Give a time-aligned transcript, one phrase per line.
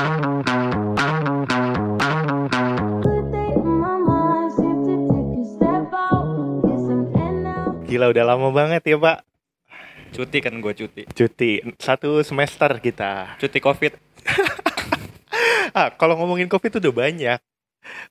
[0.00, 0.08] Gila
[8.16, 9.18] udah lama banget ya pak
[10.16, 11.02] Cuti kan gue cuti.
[11.10, 13.92] Cuti Satu semester kita Cuti covid.
[15.76, 17.38] ah, Kalau ngomongin covid tuh udah banyak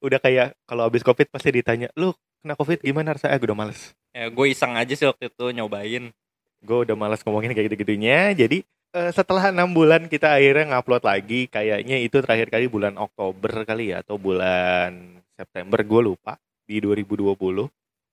[0.05, 2.13] Udah kayak kalau habis covid pasti ditanya Lu
[2.45, 3.33] kena covid gimana rasanya?
[3.33, 6.13] Ah, gue udah males Ya, gue iseng aja sih waktu itu nyobain.
[6.61, 8.61] Gue udah males ngomongin kayak gitu-gitunya Jadi
[8.93, 13.93] eh, setelah enam bulan kita akhirnya ngupload lagi Kayaknya itu terakhir kali bulan Oktober kali
[13.93, 17.35] ya Atau bulan September gue lupa Di 2020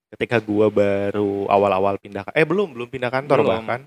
[0.07, 3.53] Ketika gue baru awal-awal pindah Eh belum, belum pindah kantor Belum.
[3.53, 3.81] bahkan.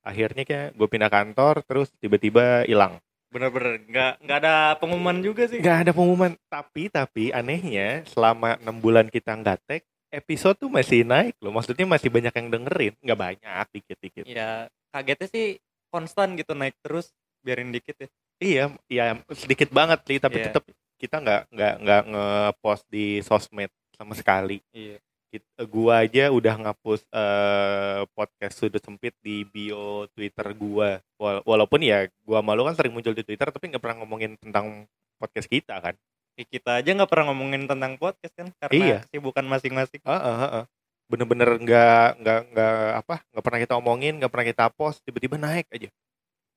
[0.00, 2.98] Akhirnya kayak gue pindah kantor Terus tiba-tiba hilang.
[3.30, 5.62] Bener-bener nggak nggak ada pengumuman juga sih.
[5.62, 6.34] nggak ada pengumuman.
[6.50, 11.54] Tapi tapi anehnya selama enam bulan kita nggak tag episode tuh masih naik loh.
[11.54, 16.74] Maksudnya masih banyak yang dengerin nggak banyak dikit dikit Ya kagetnya sih konstan gitu naik
[16.80, 18.08] terus biarin dikit ya.
[18.38, 20.46] iya iya sedikit banget sih tapi Iya.
[20.48, 20.64] tetap
[20.96, 24.96] kita nggak nggak nggak ngepost di sosmed sama sekali Iya.
[25.30, 31.78] Kita, gua aja udah ngapus eh, podcast sudut sempit di bio Twitter gua Wala- walaupun
[31.80, 35.78] ya gua malu kan sering muncul di Twitter tapi nggak pernah ngomongin tentang podcast kita
[35.78, 35.94] kan
[36.34, 38.98] Ya, kita aja nggak pernah ngomongin tentang podcast kan karena Iya.
[39.04, 40.00] kesibukan masing-masing.
[40.00, 40.64] Heeh, heeh.
[41.10, 45.66] Bener-bener nggak nggak nggak apa nggak pernah kita omongin nggak pernah kita post tiba-tiba naik
[45.74, 45.90] aja.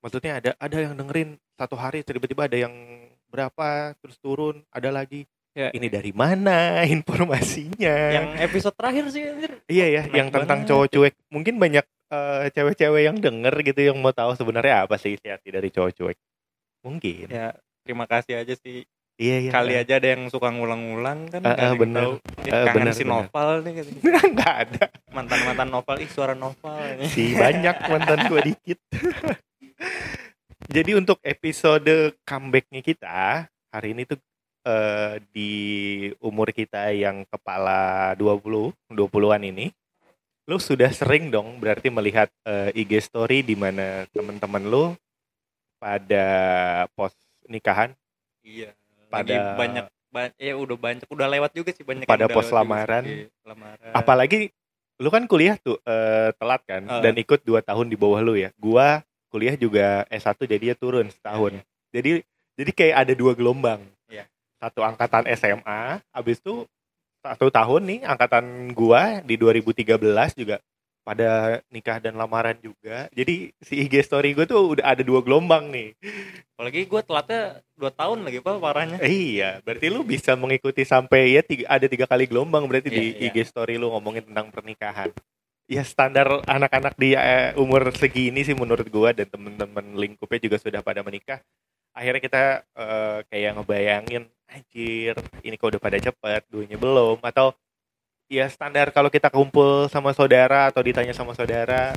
[0.06, 2.74] Maksudnya ada ada yang dengerin satu hari tiba-tiba ada yang
[3.34, 5.26] berapa terus turun ada lagi.
[5.54, 5.70] Ya.
[5.74, 7.96] Ini dari mana informasinya?
[8.14, 9.22] Yang episode terakhir sih
[9.70, 10.70] iya ya, naik yang tentang banget.
[10.70, 11.14] cowok cuek.
[11.34, 15.50] Mungkin banyak eh, cewek-cewek yang denger gitu yang mau tahu sebenarnya apa sih isi hati
[15.50, 16.18] dari cowok cuek.
[16.86, 17.26] Mungkin.
[17.30, 18.86] Ya terima kasih aja sih.
[19.14, 19.52] Iya iya.
[19.52, 21.42] Kali aja ada yang suka ngulang-ngulang kan.
[21.42, 22.02] Ada yang bener.
[22.02, 22.14] tahu.
[22.18, 23.14] Ah, Eh, kangen bener, si bener.
[23.14, 23.74] Noval nih
[24.34, 24.84] nggak ada.
[25.10, 27.06] mantan-mantan Noval ih suara Noval ini.
[27.08, 28.80] si banyak mantan gue dikit.
[30.76, 31.92] Jadi untuk episode
[32.24, 34.18] comebacknya kita hari ini tuh
[34.64, 35.52] eh, di
[36.20, 39.70] umur kita yang kepala 20 20-an ini
[40.44, 44.84] lu sudah sering dong berarti melihat eh, IG story di mana teman-teman lu
[45.78, 46.26] pada
[46.92, 47.16] post
[47.46, 47.92] nikahan
[48.42, 48.76] Iya.
[49.14, 53.04] Pada- Lagi banyak ba- ya udah banyak udah lewat juga sih banyak Pada pos lamaran.
[53.04, 53.30] sih.
[53.44, 53.94] Lamaran.
[53.94, 54.50] apalagi
[54.96, 57.02] lu kan kuliah tuh eh, telat kan Heeh.
[57.02, 61.10] dan ikut dua tahun di bawah lu ya gua kuliah juga S1 jadi ya turun
[61.10, 62.12] setahun Iya, jadi
[62.54, 64.30] jadi kayak ada dua gelombang Iya.
[64.58, 66.70] satu angkatan SMA habis itu
[67.20, 69.98] satu tahun nih angkatan gua di 2013
[70.36, 70.62] juga
[71.04, 73.12] pada nikah dan lamaran juga.
[73.12, 75.92] Jadi si IG story gue tuh udah ada dua gelombang nih.
[76.56, 77.42] Apalagi gue telatnya
[77.76, 78.98] 2 tahun lagi pak parahnya.
[79.04, 83.04] Eh, iya berarti lu bisa mengikuti sampai ya tiga, ada tiga kali gelombang berarti di
[83.20, 85.12] Iya, IG story lu ngomongin tentang pernikahan.
[85.68, 90.80] Ya standar anak-anak di eh, umur segini sih menurut gua dan temen-temen lingkupnya juga sudah
[90.80, 91.44] pada menikah.
[91.92, 97.20] Akhirnya kita eh, kayak ngebayangin anjir ini kok udah pada cepet duanya belum?
[97.20, 97.58] Atau
[98.34, 101.94] ya standar kalau kita kumpul sama saudara atau ditanya sama saudara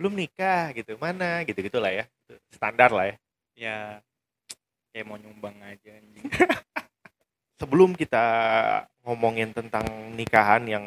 [0.00, 0.72] belum nikah?
[0.72, 0.96] gitu.
[0.96, 1.44] Mana?
[1.44, 2.04] gitu gitulah ya.
[2.48, 3.16] Standar lah ya.
[3.58, 3.78] Ya
[4.94, 5.94] kayak mau nyumbang aja
[7.60, 8.24] sebelum kita
[9.04, 9.84] ngomongin tentang
[10.14, 10.86] nikahan yang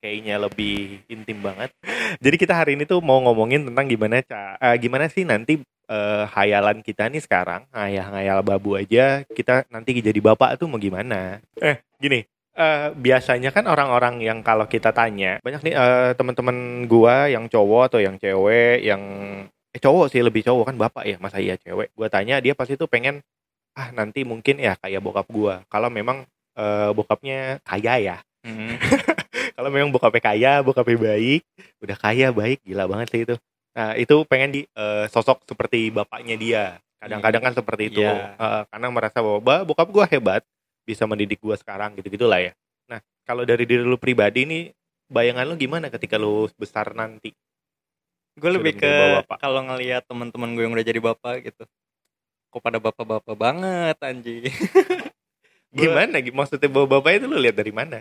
[0.00, 1.70] kayaknya lebih intim banget.
[2.18, 6.24] Jadi kita hari ini tuh mau ngomongin tentang gimana ca eh, gimana sih nanti eh,
[6.28, 11.42] hayalan kita nih sekarang, ngayal-ngayal babu aja, kita nanti jadi bapak tuh mau gimana?
[11.58, 12.24] Eh, gini,
[12.58, 17.82] eh, biasanya kan orang-orang yang kalau kita tanya, banyak nih eh, teman-teman gua yang cowok
[17.94, 19.02] atau yang cewek yang
[19.70, 21.94] eh cowok sih lebih cowok kan bapak ya, masa iya cewek.
[21.94, 23.22] Gua tanya dia pasti tuh pengen
[23.78, 25.62] ah nanti mungkin ya kayak bokap gua.
[25.70, 26.26] Kalau memang
[26.58, 28.16] eh, bokapnya kaya ya.
[28.44, 28.74] Mhm.
[29.58, 31.42] Kalau memang bokapnya kaya, bokapnya baik,
[31.82, 33.34] udah kaya baik, gila banget sih itu.
[33.74, 36.64] Nah itu pengen di eh, sosok seperti bapaknya dia.
[36.98, 38.02] Kadang-kadang kan seperti itu.
[38.02, 38.34] Iya.
[38.38, 40.42] Eh, karena merasa bahwa "Ba, bokap gua hebat,
[40.88, 42.52] bisa mendidik gua sekarang gitu-gitulah ya.
[42.88, 44.64] Nah kalau dari diri lu pribadi nih,
[45.12, 47.36] bayangan lu gimana ketika lu besar nanti?
[48.38, 51.66] gue lebih ke kalau ngelihat teman-teman gue yang udah jadi bapak gitu.
[52.54, 53.98] Kok pada bapak-bapak banget.
[53.98, 56.22] Gua- Gimana?
[56.22, 57.98] Gi- Maksudnya bawa bapak itu lu lihat dari mana?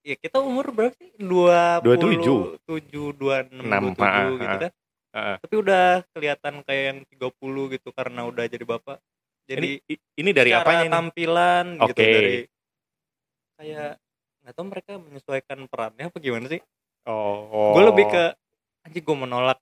[0.00, 1.12] ya kita umur berapa sih?
[1.20, 2.56] 20 27.
[2.64, 4.56] 7 26 Enam, 27 ah, gitu ah.
[4.56, 4.72] kan.
[5.10, 5.36] Ah.
[5.44, 5.84] Tapi udah
[6.16, 8.96] kelihatan kayak yang 30 gitu karena udah jadi bapak.
[9.50, 10.94] Jadi Ini ini dari apanya nih?
[10.94, 12.06] tampilan gitu Oke.
[12.06, 12.36] dari
[13.58, 13.90] kayak
[14.40, 16.62] nggak tahu mereka menyesuaikan perannya apa gimana sih?
[17.10, 17.74] Oh.
[17.74, 18.24] Gue lebih ke
[18.86, 19.58] anjing gue menolak.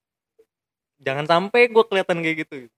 [1.00, 2.68] Jangan sampai gue kelihatan kayak gitu.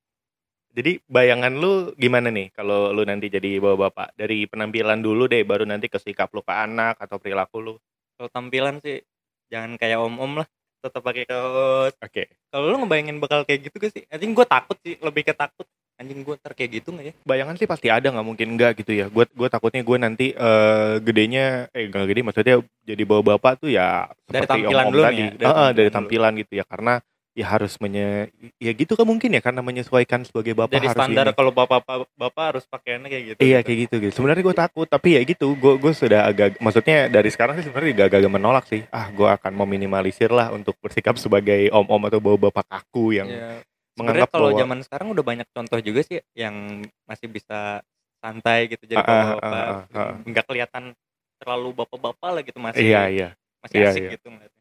[0.71, 4.15] Jadi bayangan lu gimana nih kalau lu nanti jadi bawa bapak?
[4.15, 7.75] Dari penampilan dulu deh, baru nanti ke sikap lu ke anak atau perilaku lu.
[8.15, 9.03] Kalau tampilan sih
[9.51, 10.49] jangan kayak om-om lah.
[10.81, 12.33] Tetap pakai kaos Oke.
[12.49, 15.69] kalau lu ngebayangin bakal kayak gitu gak sih anjing gue takut sih lebih ke takut
[16.01, 18.97] anjing gue ntar kayak gitu gak ya Bayangan sih pasti ada nggak mungkin enggak gitu
[18.97, 19.13] ya.
[19.13, 22.57] Gue gue takutnya gue nanti eh, gedenya eh enggak gede maksudnya
[22.89, 25.21] jadi bawa bapak tuh ya Dari tampilan om-om dulu tadi.
[25.21, 26.95] ya, dari Heeh, dari tampilan tampilan gitu ya karena
[27.31, 31.27] ya harus menye ya gitu kan mungkin ya karena menyesuaikan sebagai bapak dari harus standar
[31.31, 31.37] ini.
[31.39, 31.81] kalau bapak
[32.19, 34.13] bapak harus pakaiannya kayak gitu Iya kayak gitu gitu.
[34.19, 35.55] Sebenarnya gue takut, tapi ya gitu.
[35.55, 38.83] Gue gue sudah agak, maksudnya dari sekarang sih sebenarnya agak agak menolak sih.
[38.91, 43.31] Ah, gue akan meminimalisir lah untuk bersikap sebagai om-om atau bawa bapak kaku yang.
[43.31, 43.67] Sebenarnya
[44.01, 47.85] menganggap kalau bahwa zaman sekarang udah banyak contoh juga sih yang masih bisa
[48.21, 50.15] santai gitu jadi ah, bapak ah, ah, ah.
[50.25, 50.93] nggak kelihatan
[51.41, 53.29] terlalu bapak-bapak lah gitu masih iya iya.
[53.65, 54.11] masih Iya, asik iya.
[54.17, 54.60] gitu ngeliatnya.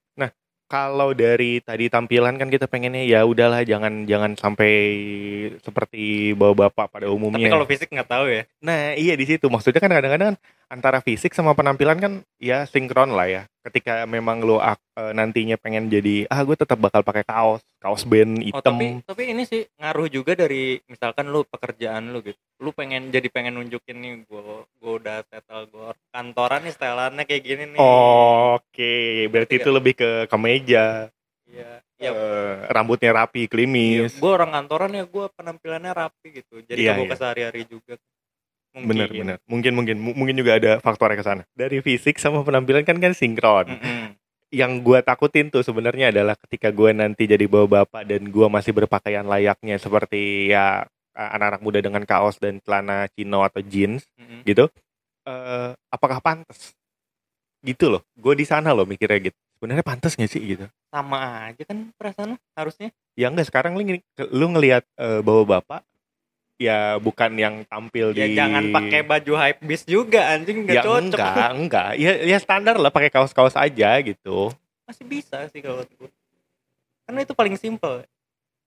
[0.69, 4.71] Kalau dari tadi tampilan kan kita pengennya ya udahlah jangan jangan sampai
[5.65, 7.49] seperti bawa bapak pada Tapi umumnya.
[7.49, 8.45] kalau fisik nggak tahu ya.
[8.61, 13.09] Nah iya di situ maksudnya kan kadang-kadang kan antara fisik sama penampilan kan ya sinkron
[13.11, 13.41] lah ya.
[13.65, 14.77] Ketika memang lo eh,
[15.17, 18.77] nantinya pengen jadi ah gue tetap bakal pakai kaos kaos band Oh hitam.
[18.77, 22.37] tapi tapi ini sih ngaruh juga dari misalkan lu pekerjaan lu gitu.
[22.61, 24.41] Lu pengen jadi pengen nunjukin nih gue
[24.79, 27.79] gue udah settle gue kantoran nih stylannya kayak gini nih.
[27.81, 31.09] Oke, berarti Ngerti itu lebih ke kemeja,
[31.49, 31.81] Iya.
[31.99, 34.15] Ya, eh, rambutnya rapi, klimis.
[34.15, 36.63] gue orang kantoran ya gue penampilannya rapi gitu.
[36.63, 37.11] Jadi Iya, gue iya.
[37.11, 37.99] kesehari-hari juga.
[38.75, 38.89] Mungkin.
[38.89, 39.37] Bener bener.
[39.49, 41.43] Mungkin mungkin mu- mungkin juga ada faktornya ke sana.
[41.57, 43.73] Dari fisik sama penampilan kan kan sinkron.
[43.73, 44.13] Mm-mm.
[44.49, 48.73] Yang gua takutin tuh sebenarnya adalah ketika gua nanti jadi bawa bapak dan gua masih
[48.73, 50.85] berpakaian layaknya seperti ya
[51.17, 54.45] anak-anak muda dengan kaos dan celana chino atau jeans Mm-mm.
[54.45, 54.69] gitu.
[55.25, 56.73] Eh apakah pantas?
[57.59, 58.01] Gitu loh.
[58.15, 59.37] Gue di sana loh mikirnya gitu.
[59.59, 60.65] Sebenarnya pantas gak sih gitu?
[60.87, 62.95] Sama aja kan perasaan harusnya.
[63.19, 63.83] Ya enggak sekarang lu,
[64.31, 65.83] lu ngelihat eh, bawa bapak
[66.59, 70.83] ya bukan yang tampil Ya di jangan pakai baju hype beast juga anjing nggak ya
[70.83, 71.15] cocok.
[71.15, 74.51] enggak enggak ya ya standar lah pakai kaos-kaos aja gitu
[74.83, 76.09] Masih bisa sih kalau gue.
[77.03, 78.03] Karena itu paling simple.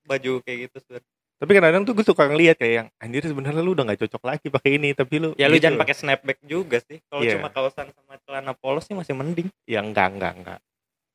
[0.03, 1.11] Baju kayak gitu sebenarnya.
[1.37, 4.47] tapi kadang-kadang tuh gue suka ngeliat kayak yang anjir sebenarnya lu udah nggak cocok lagi
[4.49, 5.83] pakai ini tapi lu Ya lu gitu jangan loh.
[5.83, 7.03] pakai snapback juga sih.
[7.05, 7.35] Kalau Iya.
[7.37, 9.51] cuma kaosan sama celana polos sih masih mending.
[9.65, 10.59] ya enggak enggak enggak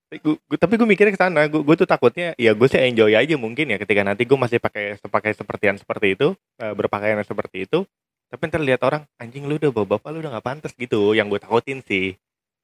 [0.07, 2.79] tapi gue, gue- tapi gue mikirnya ke sana gue, gue tuh takutnya ya gue sih
[2.79, 7.19] enjoy aja mungkin ya ketika nanti gue masih pakai sepakai sepertian seperti itu eh, berpakaian
[7.21, 7.83] seperti itu
[8.27, 11.27] tapi ntar lihat orang anjing lu udah bawa bapak lu udah nggak pantas gitu yang
[11.27, 12.15] gue takutin sih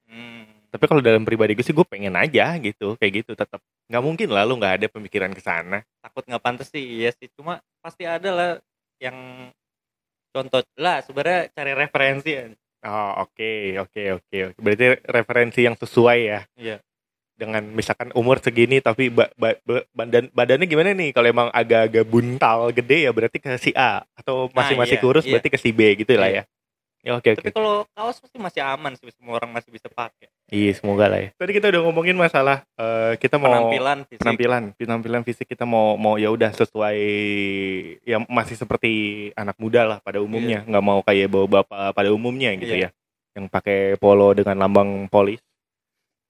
[0.03, 0.43] Hmm.
[0.67, 4.27] tapi kalau dalam pribadi gue sih gue pengen aja gitu kayak gitu tetap nggak mungkin
[4.31, 7.31] lah lu nggak ada pemikiran ke sana Takut nggak pantas sih iya sih.
[7.31, 8.51] Cuma pasti ada lah
[8.99, 9.47] yang
[10.35, 12.45] contoh lah sebenarnya cari referensi ya.
[12.83, 14.59] Oh oke oke oke oke.
[14.59, 16.39] Berarti referensi yang sesuai ya.
[16.59, 16.77] Iya.
[17.33, 21.09] Dengan misalkan umur segini tapi ba- ba- ba- badan badannya gimana nih?
[21.11, 25.25] Kalau emang agak-agak buntal gede ya berarti ke si A atau masih masih iya, kurus
[25.25, 25.31] iya.
[25.33, 26.43] berarti ke si B gitu lah ya.
[27.03, 27.43] Ya oke oke.
[27.43, 30.31] Tapi kalau kaos pasti masih aman sih semua orang masih bisa pakai.
[30.47, 31.29] Iya semoga lah ya.
[31.35, 34.21] Tadi kita udah ngomongin masalah eh, kita mau Penampilan fisik.
[34.23, 36.97] penampilan penampilan fisik kita mau mau ya udah sesuai
[38.03, 38.91] ya masih seperti
[39.33, 42.87] anak muda lah pada umumnya nggak mau kayak bawa bapak pada umumnya gitu Iya.
[42.87, 42.89] ya
[43.33, 45.41] yang pakai polo dengan lambang polis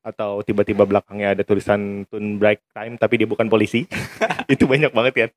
[0.03, 3.87] atau tiba-tiba belakangnya ada tulisan tune break time tapi dia bukan polisi
[4.53, 5.29] itu banyak banget kan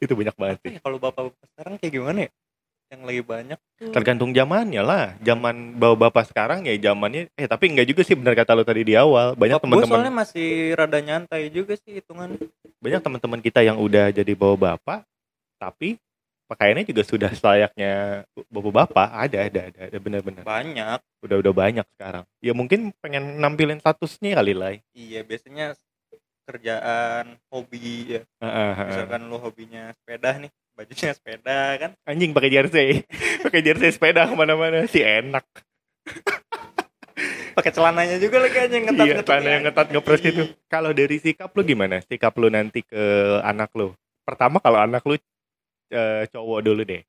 [0.00, 2.30] itu banyak banget Ya, kalau bapak-bapak sekarang kayak gimana ya?
[2.88, 3.92] Yang lagi banyak tuh.
[3.92, 8.32] tergantung zamannya lah zaman bawa bapak sekarang ya zamannya eh tapi enggak juga sih benar
[8.32, 12.40] kata lo tadi di awal banyak teman-teman soalnya masih rada nyantai juga sih hitungan.
[12.80, 15.04] banyak teman-teman kita yang udah jadi bawa bapak
[15.60, 16.00] tapi
[16.48, 20.42] pakaiannya juga sudah selayaknya bawa bapak ada ada ada, ada benar-benar.
[20.48, 20.98] Banyak.
[21.18, 22.24] udah udah banyak sekarang.
[22.40, 25.76] Ya mungkin pengen nampilin statusnya kali lah Iya, biasanya
[26.48, 28.22] kerjaan, hobi ya.
[28.40, 28.88] Heeh, heeh.
[28.88, 31.90] Misalkan lu hobinya sepeda nih, bajunya sepeda kan.
[32.08, 32.88] anjing pakai jersey.
[33.44, 35.44] Pakai jersey sepeda ke mana-mana sih enak.
[37.58, 41.50] Pakai celananya juga lagi aja ngetat iya celana yang ngetat ngepres itu kalau dari sikap
[41.58, 41.98] lu gimana?
[42.06, 43.02] Sikap lu nanti ke
[43.42, 43.90] anak lu?
[44.22, 45.18] Pertama kalau anak lu
[45.92, 47.02] eh, cowok dulu deh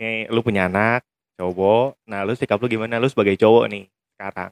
[0.00, 1.02] nih lu punya anak
[1.38, 3.84] cowok nah lu sikap lu gimana lu sebagai cowok nih
[4.16, 4.50] sekarang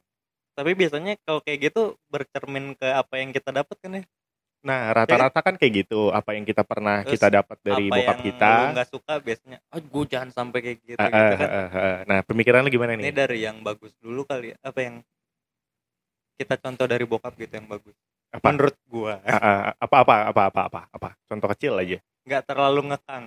[0.57, 4.03] Tapi biasanya kalau kayak gitu bercermin ke apa yang kita dapat kan ya.
[4.65, 6.09] Nah, rata-rata kan kayak gitu.
[6.09, 8.49] Apa yang kita pernah Terus, kita dapat dari apa bokap yang kita.
[8.57, 11.49] lu nggak suka biasanya, ah gue jangan sampai kayak gitu, Ah, gitu ah, kan.
[11.53, 11.97] ah, ah.
[12.09, 13.13] Nah, pemikiran lu gimana Ini nih?
[13.13, 14.57] dari yang bagus dulu kali ya.
[14.65, 14.95] Apa yang
[16.41, 17.93] kita contoh dari bokap gitu yang bagus.
[18.33, 18.49] Apa?
[18.49, 21.09] Menurut gua Ah, ah, apa apa apa apa apa apa?
[21.29, 21.99] Contoh kecil aja.
[22.27, 23.25] nggak terlalu ngekang.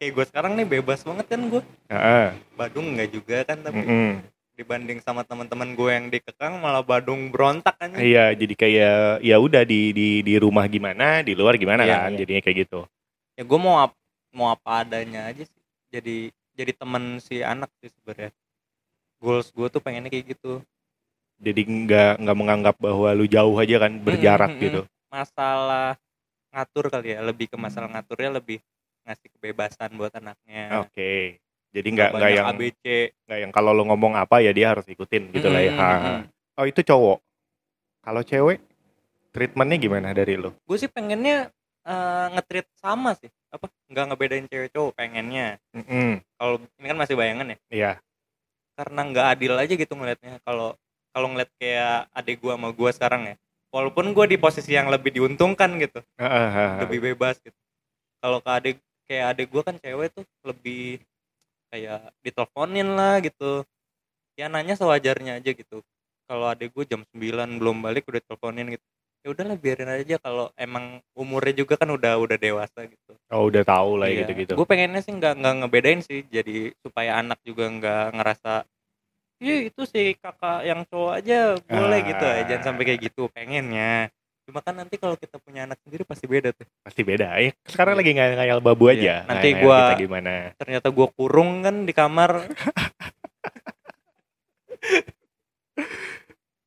[0.00, 1.62] Kayak gue sekarang nih bebas banget kan gue.
[1.86, 2.32] Ah.
[2.56, 4.24] Badung nggak juga kan tapi Mm-mm.
[4.56, 7.92] dibanding sama teman-teman gue yang dikekang malah Badung berontak kan.
[7.92, 12.16] Iya, jadi kayak ya udah di di di rumah gimana, di luar gimana Iya, kan.
[12.16, 12.18] iya.
[12.24, 12.80] Jadinya kayak gitu.
[13.36, 14.00] Ya gue mau ap-
[14.32, 15.62] mau apa adanya aja sih.
[15.92, 16.16] Jadi
[16.56, 18.32] jadi teman si anak sih sebenarnya.
[19.20, 20.64] Goals gue tuh pengennya kayak gitu.
[21.36, 24.80] Jadi nggak nggak menganggap bahwa lu jauh aja kan berjarak Mm, mm, gitu.
[25.12, 26.00] masalah
[26.52, 28.64] ngatur kali ya lebih ke masalah ngaturnya lebih
[29.04, 31.38] ngasih kebebasan buat anaknya Oke.
[31.70, 32.84] Jadi nggak nggak yang ABC
[33.30, 35.72] nggak yang kalau lo ngomong apa ya dia harus ikutin gitu lah ya.
[35.72, 35.88] Mm, Ha.
[35.90, 36.22] mm, mm.
[36.58, 37.18] Oh itu cowok.
[38.02, 38.58] Kalau cewek
[39.30, 40.50] treatmentnya gimana dari lo?
[40.66, 41.48] gue sih pengennya
[41.86, 46.22] eh, nge-treat sama sih apa nggak ngebedain cewek cowok pengennya Mm-mm.
[46.38, 47.92] kalau ini kan masih bayangan ya Iya.
[48.78, 50.74] karena nggak adil aja gitu ngelihatnya kalau
[51.10, 53.34] kalau ngeliat kayak adik gua sama gua sekarang ya
[53.74, 56.78] walaupun gua di posisi yang lebih diuntungkan gitu ah.
[56.86, 57.58] lebih bebas gitu
[58.22, 58.76] kalau ke adik
[59.10, 61.02] kayak adik gua kan cewek tuh lebih
[61.74, 63.66] kayak diteleponin lah gitu
[64.38, 65.82] ya nanya sewajarnya aja gitu
[66.30, 68.86] kalau adik gua jam 9 belum balik udah teleponin gitu
[69.20, 73.62] ya udahlah biarin aja kalau emang umurnya juga kan udah udah dewasa gitu Oh udah
[73.62, 74.14] tahu lah Iya.
[74.14, 74.52] ya gitu-gitu.
[74.58, 78.66] Gue pengennya sih nggak nggak ngebedain sih, jadi supaya anak juga nggak ngerasa,
[79.38, 82.42] iya itu sih kakak yang cowok aja boleh gitu, Ah.
[82.42, 82.42] ya.
[82.50, 83.30] jangan sampai kayak gitu.
[83.30, 84.10] Pengennya.
[84.50, 86.66] Cuma kan nanti kalau kita punya anak sendiri pasti beda tuh.
[86.82, 87.38] Pasti beda.
[87.38, 88.00] Ya, sekarang Iya.
[88.02, 88.98] lagi ngayal babu Iya.
[88.98, 89.14] aja.
[89.30, 90.32] Nanti Ngayal gua- kita gimana?
[90.58, 92.30] Ternyata gue kurung kan di kamar.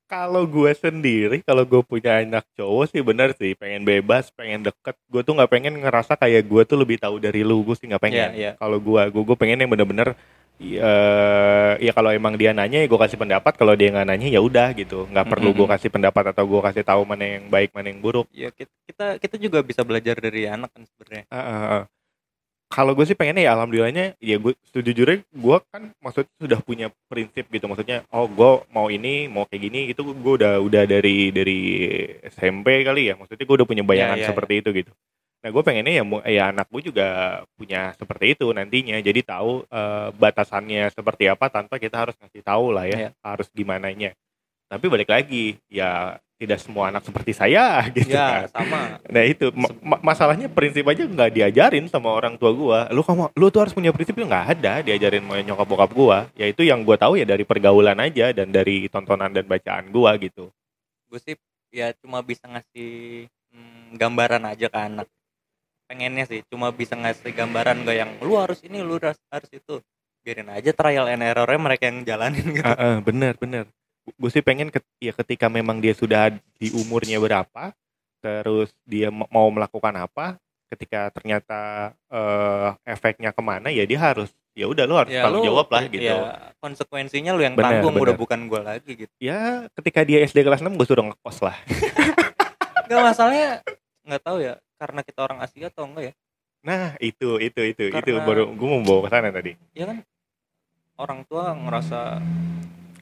[0.05, 4.93] Kalau gue sendiri, kalau gue punya anak cowok sih bener sih, pengen bebas, pengen deket.
[5.09, 7.97] Gue tuh nggak pengen ngerasa kayak gue tuh lebih tahu dari lu, gue sih nggak
[7.99, 8.29] pengen.
[8.31, 8.51] Iya, iya.
[8.55, 10.13] Kalau gue, gue pengen yang bener-bener,
[10.63, 10.93] ya,
[11.77, 13.53] ya kalau emang dia nanya, ya gue kasih pendapat.
[13.59, 15.05] Kalau dia nggak nanya, ya udah gitu.
[15.11, 15.75] Nggak perlu gue Mm-mm.
[15.75, 18.27] kasih pendapat atau gue kasih tahu mana yang baik, mana yang buruk.
[18.31, 21.23] ya kita, kita juga bisa belajar dari anak kan sebenarnya.
[21.27, 21.83] Ah, ah, ah.
[22.73, 27.45] Kalau gue sih pengennya ya alhamdulillahnya ya gue sejujurnya gue kan maksudnya sudah punya prinsip
[27.53, 31.59] gitu maksudnya oh gue mau ini mau kayak gini itu gue udah udah dari dari
[32.33, 34.89] SMP kali ya maksudnya gue udah punya bayangan iya, seperti itu gitu.
[35.43, 37.07] Nah gue pengennya ya ya anak gue juga
[37.59, 42.71] punya seperti itu nantinya jadi tahu eh, batasannya seperti apa tanpa kita harus ngasih tahu
[42.71, 43.09] lah ya Iya.
[43.19, 44.15] harus gimana nya.
[44.71, 48.47] Tapi balik lagi ya tidak semua anak seperti saya gitu kan.
[48.47, 48.99] Ya sama.
[49.05, 52.79] Nah itu ma- ma- masalahnya prinsip aja nggak diajarin sama orang tua gua.
[52.95, 56.17] Lu kamu lu tuh harus punya prinsip itu nggak ada diajarin sama nyokap bokap gua.
[56.35, 60.15] Ya itu yang gua tahu ya dari pergaulan aja dan dari tontonan dan bacaan gua
[60.15, 60.47] gitu.
[61.11, 61.35] Gue sih
[61.69, 65.07] ya cuma bisa ngasih hmm, gambaran aja ke anak.
[65.93, 69.77] Pengennya sih cuma bisa ngasih gambaran gak yang lu harus ini, lu harus, harus itu.
[70.25, 72.65] Biarin aja trial and errornya mereka yang jalanin gitu.
[72.65, 73.69] Ah, ah, bener bener.
[74.09, 77.77] Gue sih pengen ket- ya ketika memang dia sudah di umurnya berapa,
[78.17, 80.41] terus dia ma- mau melakukan apa,
[80.73, 85.69] ketika ternyata eh, efeknya ke mana ya dia harus ya udah lu harus tanggung jawab
[85.69, 86.09] lah gitu.
[86.09, 88.21] ya, konsekuensinya lu yang Bener, tanggung udah bener.
[88.21, 91.53] bukan gua lagi gitu Ya ketika dia SD kelas 6 gue suruh ngekos lah.
[92.89, 93.61] nggak masalahnya
[94.03, 96.13] nggak tahu ya karena kita orang Asia atau enggak ya
[96.63, 99.51] Nah itu itu itu itu Karena- baru gue mau bawa ke sana tadi.
[99.75, 99.99] ya kan
[100.95, 102.23] orang tua ngerasa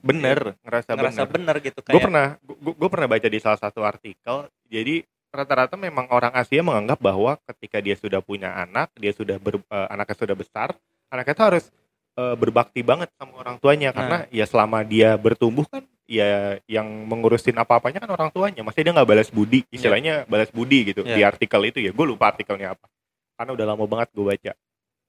[0.02, 1.34] Bener ngerasa, ngerasa bener.
[1.38, 4.50] bener gitu Gue kayak pernah gue pernah baca di salah satu artikel.
[4.66, 9.62] Jadi rata-rata memang orang Asia menganggap bahwa ketika dia sudah punya anak, dia sudah ber,
[9.62, 10.74] eh, anaknya sudah besar,
[11.08, 11.66] anaknya itu harus
[12.12, 16.30] eh, berbakti banget sama orang tuanya karena ya selama dia bertumbuh kan ya
[16.68, 18.62] yang mengurusin apa-apanya kan orang tuanya.
[18.62, 21.16] Masih dia nggak balas budi, istilahnya balas budi gitu Iya.
[21.16, 21.92] di artikel itu ya.
[21.92, 22.86] Gue lupa artikelnya apa.
[23.34, 24.54] Karena udah lama banget gue baca.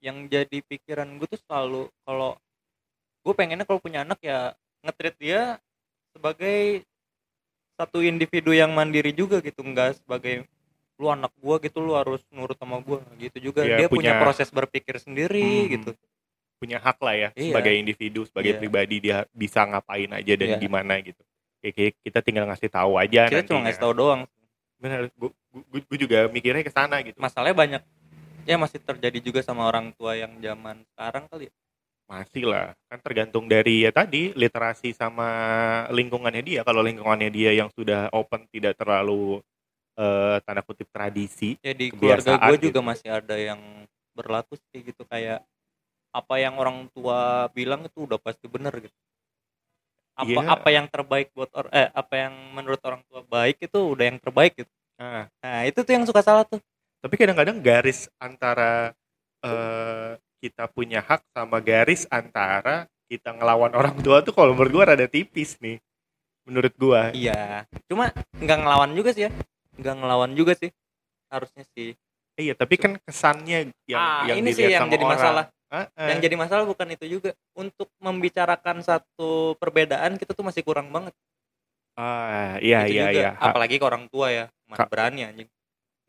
[0.02, 2.35] yang jadi pikiran gue tuh selalu kalau
[3.23, 4.50] gue pengennya kalau punya anak ya
[4.82, 5.62] ngetrit dia
[6.11, 6.82] sebagai
[7.73, 10.42] satu individu yang mandiri juga gitu nggak sebagai
[10.99, 14.21] lu anak gua gitu lu harus nurut sama gua gitu juga Iya, dia punya, punya-
[14.21, 15.71] proses berpikir sendiri Hmm.
[15.71, 15.90] gitu
[16.62, 17.50] punya hak lah ya Iya.
[17.50, 18.61] sebagai individu sebagai Iya.
[18.62, 20.59] pribadi dia bisa ngapain aja dan Iya.
[20.62, 21.19] gimana gitu
[21.59, 24.23] Kayak- kita tinggal ngasih tahu aja kita cuma ngasih tahu doang
[24.78, 25.11] benar
[25.90, 27.83] gue juga mikirnya ke sana gitu masalahnya banyak
[28.47, 31.52] ya masih terjadi juga sama orang tua yang zaman sekarang kali ya.
[32.02, 35.28] masih lah kan tergantung dari ya tadi literasi sama
[35.88, 39.38] lingkungannya dia kalau lingkungannya dia yang sudah open tidak terlalu
[39.92, 42.64] eh, tanda kutip tradisi ya di keluarga gue gitu.
[42.73, 43.61] juga masih ada yang
[44.12, 45.40] berlaku sih gitu kayak
[46.12, 48.99] apa yang orang tua bilang itu udah pasti bener gitu.
[50.12, 50.45] Apa Iya.
[50.45, 54.19] apa yang terbaik buat or eh apa yang menurut orang tua baik itu udah yang
[54.21, 54.73] terbaik gitu.
[55.00, 56.61] Nah, nah itu tuh yang suka salah tuh.
[57.00, 58.92] Tapi kadang-kadang garis antara
[59.42, 64.85] eh, kita punya hak sama garis antara kita ngelawan orang tua tuh kalau menurut gua
[64.95, 65.81] rada tipis nih
[66.45, 67.09] menurut gua.
[67.16, 67.64] Iya.
[67.88, 69.31] Cuma nggak ngelawan juga sih ya.
[69.81, 70.69] Nggak ngelawan juga sih
[71.33, 71.97] harusnya sih.
[72.37, 75.12] Iya tapi kan kesannya yang ah yang ini sih yang sama jadi orang.
[75.16, 75.88] masalah Ah.
[75.96, 81.16] yang jadi masalah bukan itu juga untuk membicarakan satu perbedaan kita tuh masih kurang banget
[81.96, 83.16] ah iya Itu iya juga.
[83.16, 85.48] iya apalagi ke orang tua ya mana Ka- berani anjing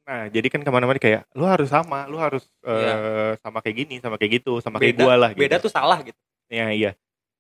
[0.03, 2.95] nah jadi kan ke mana-mana kayak lu harus sama lu harus eh, Iya.
[3.39, 5.41] sama kayak gini sama kayak gitu sama kayak Beda- gua lah gitu.
[5.41, 6.19] beda tuh salah gitu
[6.51, 6.91] Iya iya.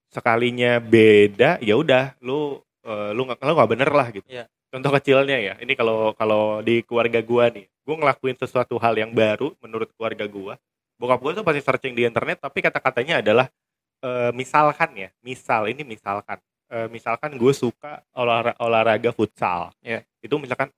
[0.09, 4.25] Sekalinya beda, ya udah, lu eh, lu nggak lu nggak bener lah gitu.
[4.25, 4.47] Iya.
[4.71, 9.11] contoh kecilnya ya ini kalau kalau di keluarga gua nih gua ngelakuin sesuatu hal yang
[9.11, 10.55] baru menurut keluarga gua
[11.03, 13.51] bokap gua tuh pasti searching di internet tapi kata-katanya adalah
[13.99, 16.39] eh, misalkan ya misal ini misalkan
[16.73, 19.69] Eh, misalkan gue suka olahraga, olahraga futsal.
[19.85, 20.01] Iya.
[20.25, 20.73] itu misalkan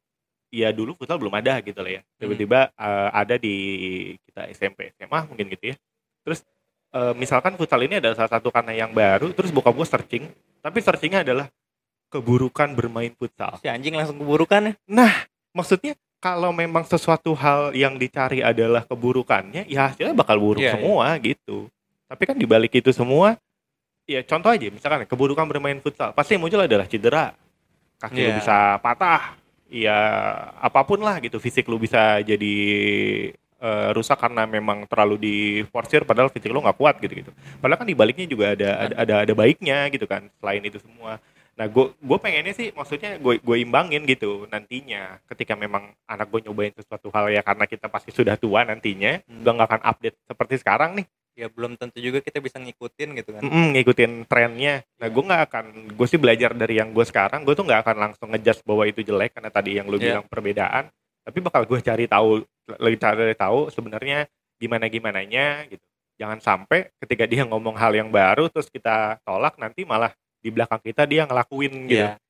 [0.52, 2.02] ya dulu futsal belum ada gitu lah ya.
[2.20, 3.56] Tiba-tiba eh, ada di
[4.28, 5.76] kita SMP SMA mungkin gitu ya.
[6.28, 6.44] Terus
[6.92, 10.24] eh, misalkan futsal ini adalah salah satu karena yang baru terus bokap gue searching
[10.60, 11.48] tapi searchingnya adalah
[12.12, 13.56] keburukan bermain futsal.
[13.64, 15.08] Si anjing langsung keburukan ya?
[15.56, 21.14] Maksudnya kalau memang sesuatu hal yang dicari adalah keburukannya ya hasilnya bakal buruk Iya, semua
[21.22, 21.70] gitu.
[22.10, 23.38] Tapi kan dibalik itu semua
[24.10, 27.38] ya contoh aja misalkan keburukan bermain futsal pasti yang muncul adalah cedera.
[28.02, 28.38] Kaki lu Iya.
[28.42, 29.38] bisa patah
[29.70, 29.98] ya
[30.58, 32.56] apa pun lah gitu fisik lu bisa jadi
[33.62, 37.88] eh, rusak karena memang terlalu diforsir padahal fisik lu nggak kuat gitu gitu padahal kan
[37.90, 41.18] dibaliknya juga ada ada ada, ada baiknya gitu kan selain itu semua
[41.56, 46.44] nah gue gue pengennya sih maksudnya gue gue imbangin gitu nantinya ketika memang anak gue
[46.44, 49.40] nyobain sesuatu hal ya karena kita pasti sudah tua nantinya Hmm.
[49.40, 53.30] udah nggak akan update seperti sekarang nih ya belum tentu juga kita bisa ngikutin gitu
[53.32, 54.88] kan Mm-mm, ngikutin trennya.
[54.96, 57.44] Nah, gue nggak akan, gue sih belajar dari yang gue sekarang.
[57.44, 60.16] Gue tuh nggak akan langsung ngejudge bahwa itu jelek karena tadi yang lu Iya.
[60.16, 60.88] bilang perbedaan.
[61.28, 62.40] Tapi bakal gue cari tahu,
[62.80, 65.84] lagi cari tahu sebenarnya gimana gimananya gitu.
[66.16, 70.78] Jangan sampai ketika dia ngomong hal yang baru terus kita tolak nanti malah di belakang
[70.78, 72.06] kita dia ngelakuin gitu.
[72.06, 72.22] Iya.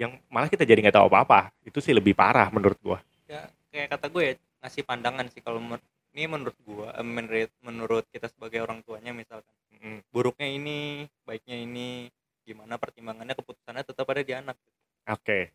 [0.00, 1.52] Yang malah kita jadi nggak tahu apa-apa.
[1.62, 2.98] Itu sih lebih parah menurut gue.
[3.28, 5.84] ya kayak kata gue ya ngasih pandangan sih kalau men-
[6.16, 10.00] ini menurut gue eh, menurut menurut kita sebagai orang tuanya misalkan Mm-mm.
[10.08, 10.78] buruknya ini
[11.22, 12.08] baiknya ini
[12.42, 14.56] gimana pertimbangannya keputusannya tetap ada di anak
[15.04, 15.52] Oke.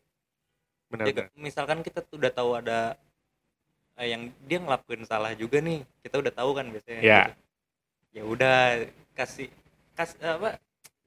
[0.86, 1.04] Benar.
[1.04, 1.26] Ya, benar.
[1.34, 2.94] misalkan kita tuh udah tahu ada
[3.96, 7.22] eh, yang dia ngelakuin salah juga nih kita udah tahu kan biasanya Iya.
[7.26, 7.42] gitu.
[8.14, 8.56] ya udah
[9.12, 9.50] kasih
[9.92, 10.62] kas apa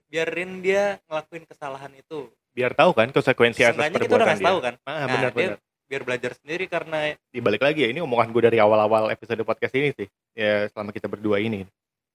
[0.08, 2.32] biarin dia ngelakuin kesalahan itu.
[2.52, 4.48] Biar tahu kan konsekuensi atas seenggaknya kita udah perbuatan dia.
[4.50, 4.74] tahu kan?
[4.84, 5.60] Ah, Nah, benar dia benar.
[5.88, 9.94] biar belajar sendiri karena dibalik lagi ya ini omongan gue dari awal-awal episode podcast ini
[9.96, 10.08] sih.
[10.34, 11.64] Ya selama kita berdua ini.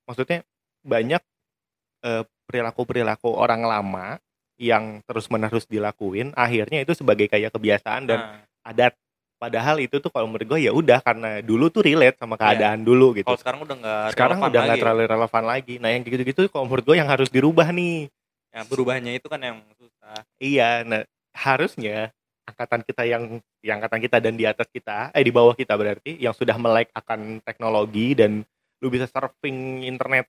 [0.04, 0.42] Maksudnya
[0.82, 1.22] banyak
[2.02, 4.18] eh, perilaku-perilaku orang lama
[4.60, 8.94] yang terus-menerus dilakuin akhirnya itu sebagai kayak kebiasaan dan nah, adat
[9.42, 13.18] padahal itu tuh kalau menurut gue ya udah karena dulu tuh relate sama keadaan dulu
[13.18, 14.82] gitu kalau sekarang udah nggak sekarang relevan udah nggak lagi.
[14.86, 18.06] terlalu relevan lagi nah yang gitu-gitu kalau menurut gue yang harus dirubah nih
[18.54, 21.02] ya berubahnya itu kan yang susah Iya, nah
[21.32, 22.10] harusnya
[22.44, 26.18] angkatan kita yang yang angkatan kita dan di atas kita, eh di bawah kita berarti
[26.18, 28.42] yang sudah melek akan teknologi dan
[28.82, 30.26] lu bisa surfing internet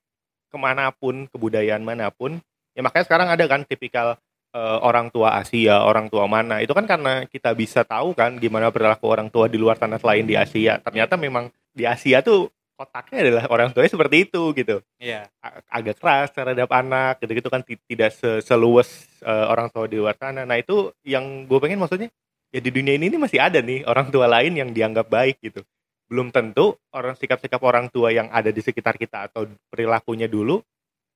[0.48, 2.38] ke mana pun, kebudayaan mana pun.
[2.74, 4.18] Ya makanya sekarang ada kan tipikal
[4.54, 6.62] eh, orang tua Asia, orang tua mana.
[6.62, 10.24] Itu kan karena kita bisa tahu kan gimana perilaku orang tua di luar tanah selain
[10.24, 10.78] di Asia.
[10.78, 15.94] Ternyata memang di Asia tuh kotaknya adalah orang tuanya seperti itu gitu iya a- agak
[15.94, 20.42] keras terhadap anak gitu-gitu kan ti- tidak se- seluas eh, orang tua di luar sana.
[20.42, 22.10] Nah itu yang gue pengen maksudnya
[22.50, 25.62] ya di dunia ini, ini masih ada nih orang tua lain yang dianggap baik gitu.
[26.10, 30.60] Belum tentu orang sikap-sikap orang tua yang ada di sekitar kita atau perilakunya dulu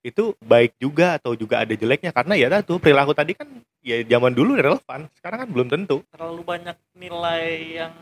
[0.09, 2.11] itu baik juga atau juga ada jeleknya?
[2.11, 3.49] Karena ya tuh perilaku tadi kan
[3.85, 6.03] ya zaman dulu relevan sekarang kan belum tentu.
[6.13, 7.45] Terlalu banyak nilai
[7.85, 7.95] yang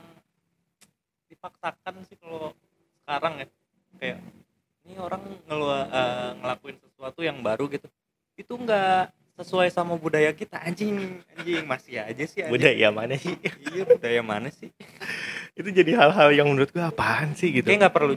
[1.29, 2.55] dipaksakan sih kalau
[3.03, 3.47] sekarang ya.
[3.97, 4.19] Kayak
[4.87, 7.89] ini orang ngelua, eh, ngelakuin sesuatu yang baru gitu.
[8.39, 11.21] Itu nggak sesuai sama budaya kita anjing.
[11.37, 12.53] Anjing masih aja sih anjing.
[12.57, 13.37] budaya mana sih?
[13.73, 14.73] Iya budaya mana sih?
[15.57, 17.69] Itu jadi hal-hal yang menurut gue apaan sih gitu?
[17.69, 18.15] Kayak nggak perlu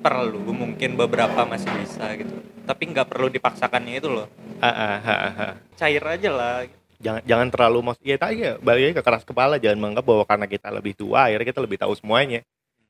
[0.00, 2.36] perlu mungkin beberapa masih bisa gitu.
[2.66, 4.26] Tapi nggak perlu dipaksakannya itu loh.
[4.58, 5.52] Ah, ah, ah, ah, ah.
[5.78, 6.54] cair aja lah.
[6.96, 10.46] Jangan jangan terlalu mas ya tadi ya balik ke keras kepala jangan menganggap bahwa karena
[10.48, 12.40] kita lebih tua akhirnya kita lebih tahu semuanya.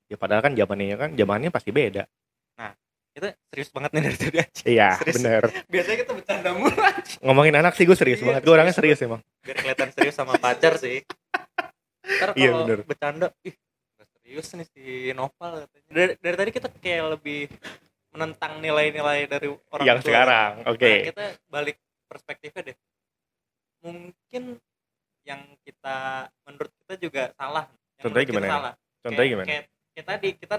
[0.07, 2.07] Ya padahal kan zamannya kan zamannya pasti beda.
[3.17, 5.43] Kita serius banget nih dari tadi aja iya bener.
[5.73, 6.77] Biasanya kita bercanda mulu
[7.25, 8.41] ngomongin anak sih gue serius Iya, banget.
[8.45, 9.25] Gue orangnya serius emang.
[9.41, 11.01] Biar kelihatan serius sama pacar sih.
[12.21, 12.79] Ntar Iya, kalau bener.
[12.85, 13.57] bercanda ih
[14.27, 14.83] serius nih si
[15.15, 15.87] katanya.
[15.87, 17.47] Dari, dari tadi kita kayak lebih
[18.11, 20.09] menentang nilai-nilai dari orang yang tua.
[20.11, 20.83] sekarang oke.
[20.83, 21.77] Nah, kita balik
[22.11, 22.77] perspektifnya deh.
[23.87, 24.43] Mungkin
[25.23, 27.71] yang kita menurut kita juga salah.
[27.99, 28.75] Yang Contohnya gimana salah.
[28.99, 29.47] Contohnya Kayak- gimana?
[29.47, 30.55] kayak, kayak tadi kita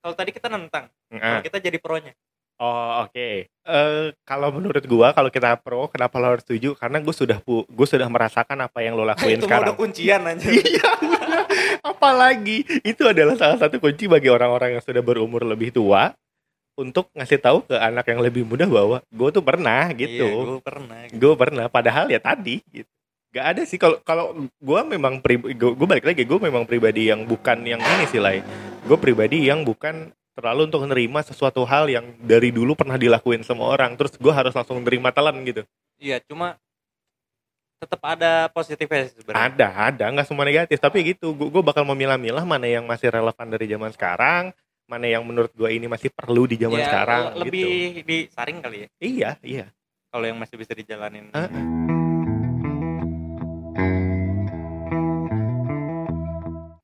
[0.00, 1.18] kalau tadi kita nentang Ah.
[1.18, 2.12] kalau kita jadi pronya
[2.60, 7.14] oh oke Eh, kalau menurut gua kalau kita pro kenapa lo harus setuju karena gue
[7.14, 11.44] sudah gue sudah merasakan apa yang lo lakuin itu sekarang udah kuncian aja Iya, udah.
[11.86, 16.10] apalagi itu adalah salah satu kunci bagi orang-orang yang sudah berumur lebih tua
[16.74, 20.26] untuk ngasih tahu ke anak yang lebih muda bahwa gue tuh pernah gitu.
[20.26, 21.18] iya, gue pernah gitu.
[21.22, 22.90] gue pernah padahal ya tadi gitu
[23.30, 27.62] gak ada sih kalau kalau gue memang gue balik lagi gue memang pribadi yang bukan
[27.62, 28.42] yang ini sih lai
[28.82, 33.66] gue pribadi yang bukan terlalu untuk menerima sesuatu hal yang dari dulu pernah dilakuin sama
[33.66, 35.66] orang terus gue harus langsung nerima telan gitu.
[36.00, 36.56] Iya, cuma
[37.80, 39.40] tetap ada positifnya sebenarnya.
[39.56, 43.66] Ada ada nggak semua negatif tapi gitu gue bakal memilah-milah mana yang masih relevan dari
[43.66, 44.52] zaman sekarang
[44.84, 47.70] mana yang menurut gue ini masih perlu di zaman Ya, sekarang le- lebih
[48.02, 48.06] gitu.
[48.06, 48.88] disaring kali ya?
[48.98, 49.66] Iya iya.
[50.10, 51.30] Kalau yang masih bisa dijalanin.
[51.30, 51.46] Ah.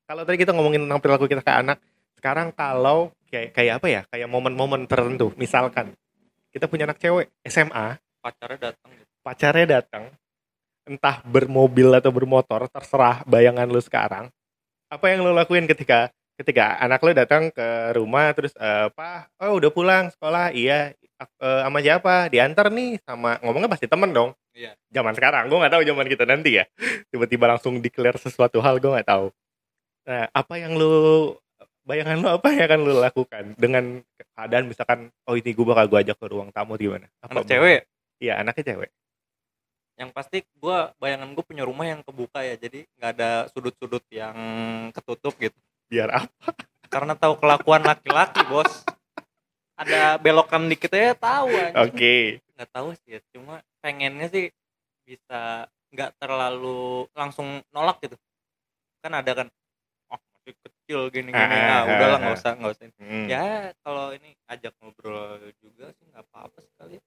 [0.07, 1.77] kalau tadi kita ngomongin tentang perilaku kita ke anak
[2.17, 4.01] sekarang kalau kayak kayak apa ya?
[4.09, 5.31] Kayak momen-momen tertentu.
[5.37, 5.93] Misalkan
[6.51, 9.11] kita punya anak cewek SMA pacarnya datang gitu.
[9.21, 10.03] pacarnya datang
[10.87, 14.31] entah bermobil atau bermotor terserah bayangan lu sekarang.
[14.87, 16.09] Apa yang lu lakuin ketika
[16.39, 18.55] ketika anak lu datang ke rumah terus
[18.95, 20.55] pak oh udah pulang sekolah.
[20.55, 22.31] Iya eh, sama siapa?
[22.31, 24.31] Diantar nih sama ngomongnya pasti temen dong.
[24.57, 24.73] Iya.
[24.89, 26.65] zaman sekarang gue nggak tahu zaman kita nanti ya.
[27.13, 29.29] Tiba-tiba langsung declare sesuatu hal gue nggak tahu.
[30.09, 31.35] Nah apa yang lu
[31.87, 34.03] bayangan lu apa yang akan lu lakukan dengan
[34.35, 37.07] keadaan misalkan oh ini gue bakal gue ajak ke ruang tamu gimana?
[37.23, 37.87] Apa anak cewek?
[38.19, 38.91] Iya anaknya cewek.
[39.97, 44.35] Yang pasti gua bayangan gue punya rumah yang kebuka ya jadi nggak ada sudut-sudut yang
[44.93, 45.57] ketutup gitu.
[45.87, 46.53] Biar apa?
[46.91, 48.83] Karena tahu kelakuan laki-laki bos.
[49.79, 52.15] Ada belokan dikit aja tahu oke.
[52.53, 54.45] Nggak tahu sih ya cuma pengennya sih
[55.07, 58.19] bisa nggak terlalu langsung nolak gitu.
[58.99, 59.47] Kan ada kan
[60.55, 62.39] kecil gini gini Ah, ah, udahlah ah, nggak ah.
[62.39, 62.85] usah nggak usah.
[63.01, 63.25] Hmm.
[63.27, 63.45] ya
[63.83, 66.97] kalau ini ajak ngobrol juga sih nggak apa-apa sekali.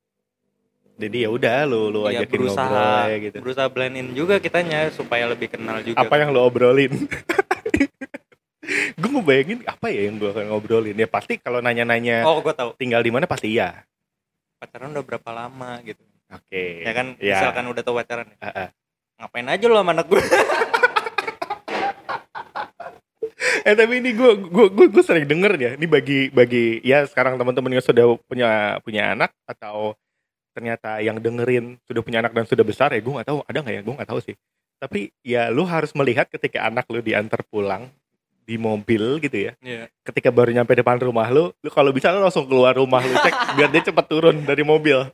[1.01, 3.37] Jadi ya udah lu lu ya ajakin berusaha ngobrol ya gitu.
[3.41, 5.97] berusaha blend in juga kitanya supaya lebih kenal juga.
[5.97, 6.93] Apa yang lu obrolin?
[9.01, 10.95] Gue mau bayangin apa ya yang gue akan ngobrolin?
[10.95, 12.77] Ya pasti kalau nanya-nanya oh gue tahu.
[12.77, 13.83] tinggal di mana pasti iya.
[14.61, 16.05] Pacaran udah berapa lama gitu.
[16.31, 16.85] Oke.
[16.85, 18.39] Ya kan ya misalkan udah tahu pacaran ya.
[18.39, 18.69] Ah, ah.
[19.25, 20.21] ngapain aja lo sama anak gue
[23.63, 25.71] eh tapi ini gue gue gue gue sering denger ya.
[25.77, 29.95] Ini bagi bagi ya sekarang teman-teman yang sudah punya punya anak atau
[30.51, 33.75] ternyata yang dengerin sudah punya anak dan sudah besar ya gue nggak tahu ada nggak
[33.75, 33.83] ya?
[33.83, 34.35] Gue nggak tahu sih.
[34.81, 37.93] Tapi ya lu harus melihat ketika anak lu diantar pulang
[38.51, 39.87] di mobil gitu ya Iya.
[40.03, 43.31] ketika baru nyampe depan rumah lu lu kalau bisa lu langsung keluar rumah lu cek
[43.61, 45.07] biar dia cepat turun dari mobil.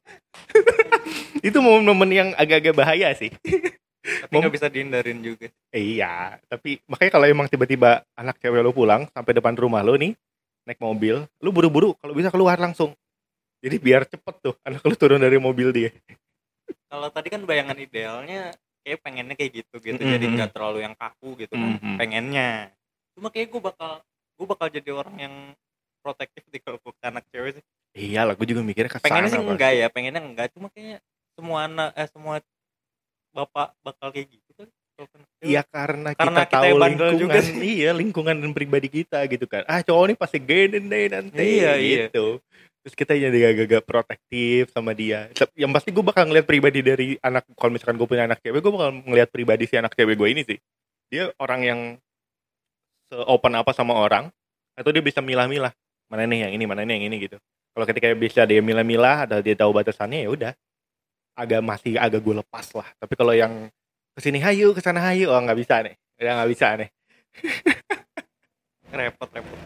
[1.47, 3.29] Itu momen-momen yang agak-agak bahaya sih
[4.07, 9.05] tapi nggak bisa dihindarin juga iya, tapi makanya kalau emang tiba-tiba anak cewek lu pulang
[9.13, 10.15] sampai depan rumah lu nih,
[10.65, 12.95] naik mobil, lu buru-buru kalau bisa keluar langsung.
[13.61, 15.91] Jadi biar cepet tuh anak lu turun dari mobil dia.
[16.87, 18.55] kalau tadi kan bayangan idealnya
[18.87, 20.15] kayak pengennya kayak gitu gitu Mm-mm.
[20.15, 21.99] jadi nggak terlalu yang kaku gitu kan Mm-mm.
[21.99, 22.71] pengennya
[23.19, 23.93] cuma kayak gue bakal
[24.39, 25.35] gue bakal jadi orang yang
[25.99, 27.65] protektif di kalau anak cewek sih
[27.97, 29.09] Iya lah, gue juga mikirnya ke sana.
[29.09, 31.01] pengennya sih enggak ya pengennya enggak cuma kayaknya
[31.35, 32.35] semua anak eh semua
[33.37, 34.69] bapak bakal kayak gitu kan.
[35.45, 37.61] Iya karena, Karena kita, kita tahu lingkungan, juga sih.
[37.61, 39.61] iya lingkungan dan pribadi kita gitu kan.
[39.69, 42.09] Ah cowok ini pasti gede deh nanti, Iya, iya.
[42.09, 42.41] gitu.
[42.81, 45.29] Terus kita jadi agak-agak protektif sama dia.
[45.53, 48.73] Yang pasti gue bakal ngeliat pribadi dari anak, kalau misalkan gue punya anak cewek, gue
[48.73, 50.57] bakal ngeliat pribadi si anak cewek gue ini sih.
[51.13, 51.81] Dia orang yang
[53.11, 54.31] se-open apa sama orang,
[54.79, 55.75] atau dia bisa milah-milah.
[56.07, 57.37] Mana nih yang ini, mana nih yang ini gitu.
[57.75, 60.53] Kalau ketika bisa dia milah-milah, atau dia tahu batasannya ya udah.
[61.37, 62.89] Agak masih agak gue lepas lah.
[62.97, 63.69] Tapi kalau yang
[64.17, 65.95] ke sini hayu, ke sana hayu, oh nggak bisa nih.
[66.17, 66.89] Udah nggak bisa nih.
[68.97, 69.61] repot repot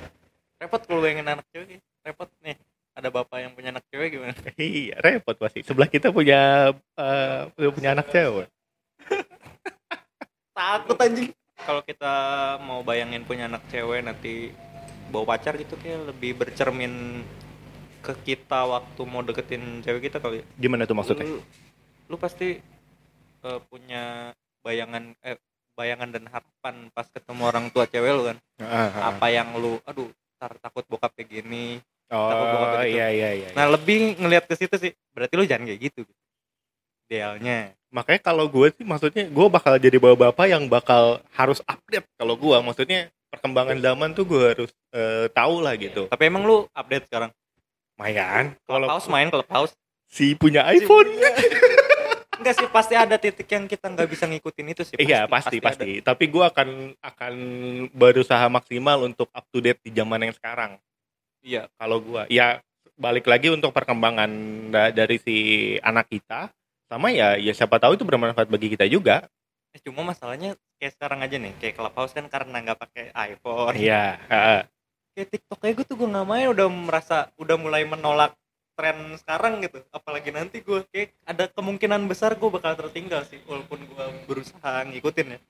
[0.59, 2.57] repot kalau pengen anak cewek repot nih
[2.99, 5.63] ada bapak yang punya anak cewek gimana Iya, repot pasti.
[5.63, 8.49] Sebelah kita punya eh, punya anak cewek.
[10.57, 12.13] takut anjing kalau kita
[12.61, 14.53] mau bayangin punya anak cewek nanti
[15.09, 17.25] bawa pacar gitu kayak lebih bercermin
[18.01, 20.45] ke kita waktu mau deketin cewek kita kali ya.
[20.57, 21.25] Gimana tuh maksudnya?
[21.25, 21.41] lu,
[22.07, 22.57] lu pasti
[23.41, 25.37] eh, punya bayangan eh
[25.73, 29.03] bayangan dan harapan pas ketemu orang tua cewek lu kan Ah, ah, ah.
[29.15, 32.93] apa yang lu aduh tar takut bokap kayak gini takut bokap Oh, gitu.
[32.93, 33.49] iya iya iya.
[33.57, 36.05] nah lebih ngelihat ke situ sih berarti lu jangan kayak gitu
[37.09, 42.39] idealnya Makanya kalau gue sih maksudnya gue bakal jadi bapak-bapak yang bakal harus update kalau
[42.39, 46.07] gue maksudnya perkembangan zaman tuh gue harus eh, tahu lah gitu.
[46.07, 47.31] tapi emang lu update sekarang
[48.01, 49.73] Mayan kalau Clubhouse main Clubhouse
[50.09, 51.13] si punya iPhone.
[52.41, 54.97] Enggak sih pasti ada titik yang kita nggak bisa ngikutin itu sih.
[54.97, 55.67] Iya pasti ada.
[55.69, 56.01] pasti.
[56.01, 57.35] Tapi gue akan akan
[57.93, 60.81] berusaha maksimal untuk up to date di zaman yang sekarang.
[61.45, 61.69] Iya.
[61.77, 62.65] Kalau gue, ya
[62.97, 64.31] balik lagi untuk perkembangan
[64.73, 65.37] da- dari si
[65.85, 66.49] anak kita,
[66.89, 69.29] sama ya ya siapa tahu itu bermanfaat bagi kita juga.
[69.77, 73.77] Eh, Cuma masalahnya kayak sekarang aja nih, kayak Clubhouse kan karena nggak pakai iPhone.
[73.77, 74.17] Iya.
[74.17, 74.61] heeh.
[75.21, 78.33] Kayak TikTok aja gue tuh gue nggak main udah merasa udah mulai menolak
[78.73, 79.85] tren sekarang gitu.
[79.93, 85.37] Apalagi nanti gue kayak ada kemungkinan besar gue bakal tertinggal sih walaupun gue berusaha ngikutin
[85.37, 85.41] ya.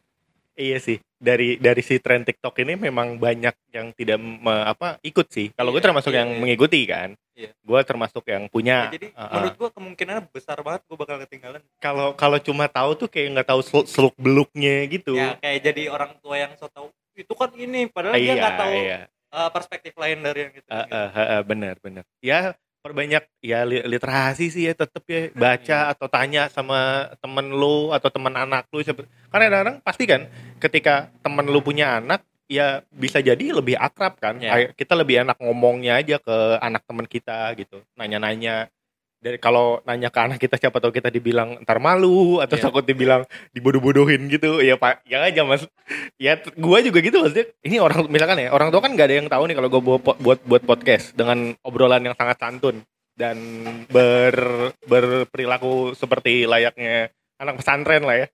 [0.59, 0.99] Iya sih.
[1.23, 5.55] Dari dari si tren TikTok ini memang banyak yang tidak me- apa ikut sih.
[5.55, 6.39] Kalau gue Iya, termasuk iya, yang iya.
[6.43, 7.15] mengikuti kan.
[7.39, 7.51] Iya.
[7.63, 8.79] Gue termasuk yang Ya, punya.
[8.91, 9.31] jadi uh-uh.
[9.31, 13.49] menurut gua kemungkinannya besar banget gua bakal ketinggalan Kalau kalau cuma tahu tuh kayak nggak
[13.55, 15.15] tahu seluk beluknya gitu.
[15.15, 18.57] ya kayak jadi orang tua yang so tau itu kan ini padahal dia iya, nggak
[18.59, 18.99] tahu iya.
[19.33, 22.05] Uh, perspektif lain dari yang gitu, Uh, uh, uh, uh, bener bener.
[22.23, 27.93] Ya perbanyak ya li- literasi sih ya tetep ya baca atau tanya sama temen lu
[27.93, 30.25] atau teman anak lu karena kadang-kadang pasti kan
[30.57, 34.41] ketika temen lu punya anak ya bisa jadi lebih akrab kan.
[34.41, 38.73] Ay- kita lebih enak ngomongnya aja ke anak temen kita gitu nanya-nanya
[39.21, 42.65] dari kalau nanya ke anak kita siapa tahu kita dibilang ntar malu atau Iya.
[42.73, 44.65] takut dibilang dibodoh-bodohin gitu.
[44.65, 45.69] Ya pak ya aja mas.
[46.17, 47.53] Ya gua juga gitu maksudnya.
[47.61, 50.03] Ini orang misalkan ya orang tua kan nggak ada yang tahu nih kalau gue buat
[50.17, 52.81] buat buat podcast dengan obrolan yang sangat santun
[53.13, 53.37] dan
[53.93, 58.27] ber berperilaku seperti layaknya anak pesantren lah ya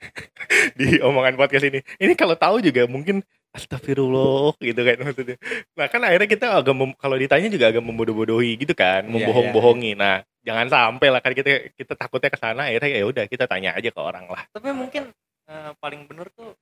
[0.78, 1.80] di omongan podcast ini.
[2.00, 5.36] Ini kalau tahu juga mungkin astagfirullah gitu kan maksudnya.
[5.74, 9.98] Nah kan akhirnya kita agak mem- kalau ditanya juga agak membodoh-bodohi gitu kan Iya, membohong-bohongi.
[9.98, 13.76] nah jangan sampai lah kan kita kita takutnya ke sana akhirnya ya udah kita tanya
[13.76, 14.46] aja ke orang lah.
[14.54, 15.10] Tapi mungkin
[15.50, 16.54] uh, paling bener tuh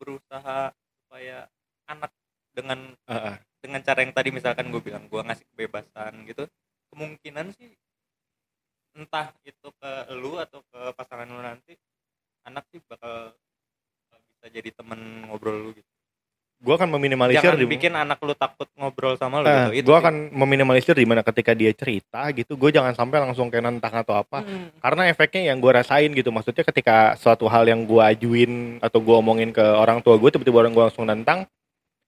[0.00, 1.46] berusaha supaya
[1.86, 2.10] anak
[2.56, 3.34] dengan Heeh.
[3.62, 6.48] dengan cara yang tadi misalkan gue bilang gue ngasih kebebasan gitu
[6.90, 7.70] kemungkinan sih
[8.94, 11.74] entah itu ke lu atau ke pasangan lu nanti
[12.44, 13.32] anak sih bakal
[14.10, 15.88] bisa jadi temen ngobrol lu gitu
[16.54, 19.88] gue akan meminimalisir jangan di bikin anak lu takut ngobrol sama lu Nah, gitu itu
[19.92, 23.92] gue akan meminimalisir di mana ketika dia cerita gitu, gue jangan sampai langsung kayak nentang
[23.92, 24.40] atau apa.
[24.40, 24.72] Hmm.
[24.80, 29.12] Karena efeknya yang gue rasain gitu, maksudnya ketika suatu hal yang gue ajuin atau gue
[29.12, 31.44] omongin ke orang tua gue, tiba-tiba orang gue langsung nentang,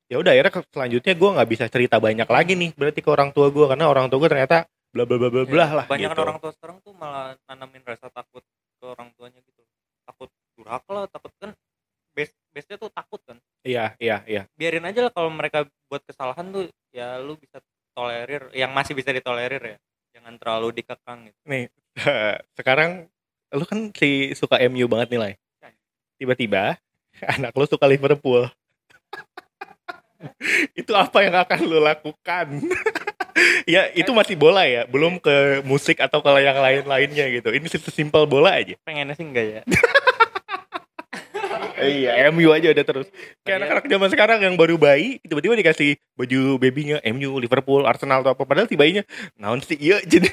[0.08, 3.52] ya udah akhirnya selanjutnya gue nggak bisa cerita banyak lagi nih, berarti ke orang tua
[3.52, 5.84] gue karena orang tua gue ternyata bla bla bla bla bla Ya, lah.
[5.84, 6.22] banyak gitu.
[6.24, 8.40] orang tua sekarang tuh malah nanamin rasa takut
[8.80, 9.55] ke orang tuanya gitu
[10.66, 11.54] durhaka lah takut kan
[12.10, 14.42] base base nya tuh takut kan Iya iya iya.
[14.58, 17.62] biarin aja lah kalau mereka buat kesalahan tuh ya lu bisa
[17.94, 19.76] tolerir yang masih bisa ditolerir ya
[20.18, 21.70] jangan terlalu dikekang gitu Nih
[22.58, 23.06] sekarang
[23.54, 25.34] lu kan si suka MU banget nih Lai.
[26.18, 26.74] Tiba-tiba
[27.38, 28.50] anak lu suka Liverpool.
[30.80, 32.46] itu apa yang akan lu lakukan?
[33.68, 37.52] ya itu masih bola ya, belum ke musik atau ke yang lain-lainnya gitu.
[37.52, 38.74] Ini sesimpel bola aja.
[38.82, 39.62] pengennya sih enggak ya
[41.78, 43.08] iya, MU aja udah terus.
[43.40, 48.20] Kayak ya- anak-anak zaman sekarang yang baru bayi, tiba-tiba dikasih baju babynya MU, Liverpool, Arsenal
[48.20, 48.42] atau apa.
[48.42, 50.28] Padahal si bayinya, naon sih iya jadi.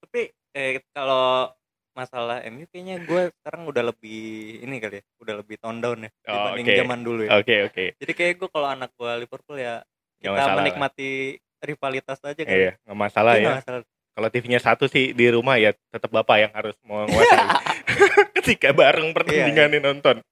[0.00, 1.52] tapi eh kalau
[1.92, 4.20] masalah MU kayaknya gue sekarang udah lebih
[4.60, 6.76] ini kali ya udah lebih tone down ya Oh, dibanding oke.
[6.78, 7.84] zaman dulu ya Oke oke.
[7.96, 9.80] jadi kayak gue kalau anak gue Liverpool ya
[10.18, 10.54] kita lah.
[10.54, 13.52] menikmati rivalitas aja kan Iya, nggak masalah Itu ya.
[13.54, 13.80] masalah.
[14.16, 17.36] Kalau TV-nya satu sih di rumah ya tetap bapak yang harus menguasai.
[18.40, 20.24] Ketika bareng pertandingan nih nonton.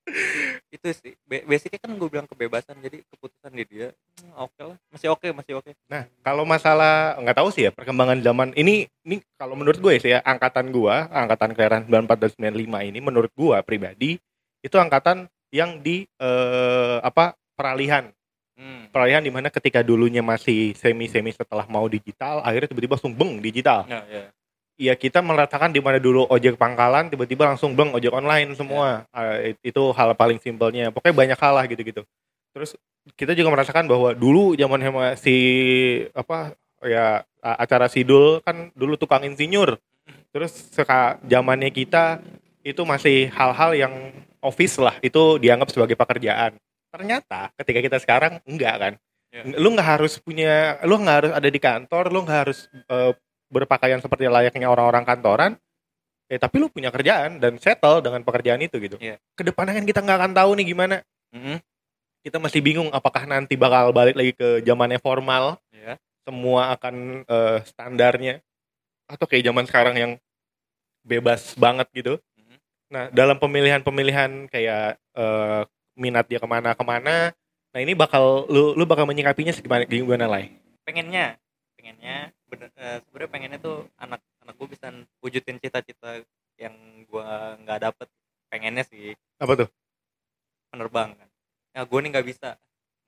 [0.72, 1.12] itu sih.
[1.28, 4.76] Ba- basicnya kan gue bilang kebebasan jadi keputusan di dia hmm, oke lah.
[4.88, 5.76] Masih oke masih oke.
[5.86, 10.16] Nah, kalau masalah nggak tahu sih ya perkembangan zaman ini ini kalau menurut gue sih
[10.16, 14.16] ya angkatan gua, angkatan kelahiran 94 dan 95 ini menurut gua pribadi
[14.64, 18.08] itu angkatan yang di eh, apa peralihan
[18.58, 18.90] hmm.
[18.90, 23.38] peralihan di mana ketika dulunya masih semi semi setelah mau digital akhirnya tiba-tiba langsung beng
[23.42, 23.86] digital.
[23.86, 24.24] Ya, ya.
[24.74, 29.06] Iya kita merasakan di mana dulu ojek pangkalan tiba-tiba langsung beng ojek online semua.
[29.14, 30.90] Ah, it- itu hal paling simpelnya.
[30.90, 32.02] Pokoknya banyak hal lah gitu-gitu.
[32.50, 32.74] Terus
[33.14, 34.82] kita juga merasakan bahwa dulu zaman
[35.14, 35.36] si
[36.10, 39.78] apa ya acara sidul kan dulu tukang insinyur.
[40.34, 42.18] Terus seka zamannya kita
[42.66, 43.94] itu masih hal-hal yang
[44.42, 44.98] office lah.
[44.98, 46.58] Itu dianggap sebagai pekerjaan
[46.94, 48.94] ternyata ketika kita sekarang enggak kan
[49.34, 49.42] Ya.
[49.58, 53.10] lu nggak harus punya lu nggak harus ada di kantor lu nggak harus eh,
[53.50, 55.52] berpakaian seperti layaknya orang-orang kantoran
[56.30, 59.18] eh tapi lu punya kerjaan dan settle dengan pekerjaan itu gitu Iya.
[59.34, 60.96] ke depannya kan kita nggak akan tahu nih gimana
[61.34, 61.58] Mm-mm.
[62.22, 67.58] kita masih bingung apakah nanti bakal balik lagi ke zamannya formal ya semua akan eh,
[67.66, 68.38] standarnya
[69.10, 70.12] atau kayak zaman sekarang yang
[71.02, 72.14] bebas banget gitu
[72.86, 75.62] nah dalam pemilihan-pemilihan kayak eh,
[75.94, 77.30] minat dia ke mana-kemana
[77.74, 80.46] nah ini bakal lu lu bakal menyikapinya gimana gimana lah
[80.86, 81.38] pengennya
[81.74, 84.86] pengennya bener eh, sebenarnya pengennya tuh anak anak gue bisa
[85.24, 86.22] wujudin cita-cita
[86.54, 86.74] yang
[87.08, 87.28] gue
[87.66, 88.06] nggak dapet.
[88.46, 89.18] Pengennya sih.
[89.42, 89.68] Apa tuh?
[90.70, 91.28] Penerbangan
[91.74, 92.54] nah gue nih nggak bisa.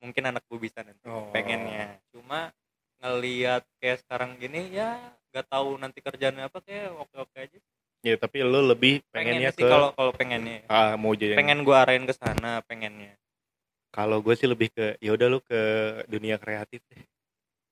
[0.03, 1.31] Mungkin anak gue bisa nanti Oh.
[1.31, 2.03] pengennya.
[2.11, 2.51] Cuma
[2.99, 4.99] ngelihat kayak sekarang gini ya
[5.31, 7.59] nggak tahu nanti kerjaannya apa kayak oke oke aja
[8.07, 10.63] ya tapi lu lebih pengennya pengennya sih ke kalau kalau pengennya.
[10.71, 13.19] Ah, mau jadi pengen gue arahin ke sana pengennya.
[13.91, 15.61] Kalau gue sih lebih ke ya udah lu ke
[16.07, 17.03] dunia kreatif deh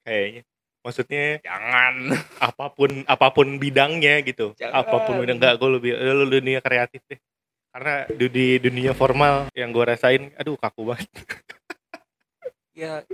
[0.03, 0.43] kayaknya.
[0.83, 1.95] Maksudnya jangan.
[2.51, 4.59] apa pun apa pun bidangnya gitu.
[4.59, 4.75] Jangan.
[4.83, 7.21] apa pun bidang enggak gue lebih ya lu dunia kreatif deh.
[7.71, 11.11] Karena di, di dunia formal yang gue rasain aduh kaku banget.
[12.75, 13.07] Ya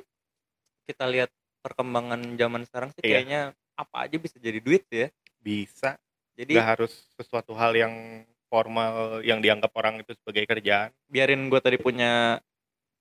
[0.89, 1.29] kita lihat
[1.61, 3.21] perkembangan zaman sekarang sih Iya.
[3.21, 3.41] kayaknya
[3.77, 5.13] apa aja bisa jadi duit ya.
[5.37, 6.01] Bisa
[6.39, 10.91] jadi nggak harus sesuatu hal yang formal yang dianggap orang itu sebagai kerjaan.
[11.07, 12.43] Biarin gue tadi punya